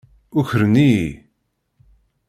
Ukren-iyi. 0.39 1.09